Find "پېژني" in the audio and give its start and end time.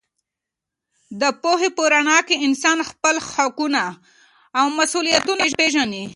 5.59-6.03